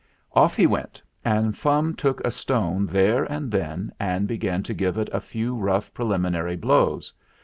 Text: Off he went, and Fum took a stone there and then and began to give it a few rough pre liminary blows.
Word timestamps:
Off 0.33 0.55
he 0.55 0.65
went, 0.65 0.99
and 1.23 1.55
Fum 1.55 1.93
took 1.95 2.21
a 2.25 2.31
stone 2.31 2.87
there 2.87 3.23
and 3.25 3.51
then 3.51 3.91
and 3.99 4.27
began 4.27 4.63
to 4.63 4.73
give 4.73 4.97
it 4.97 5.09
a 5.13 5.21
few 5.21 5.55
rough 5.55 5.93
pre 5.93 6.05
liminary 6.07 6.59
blows. 6.59 7.13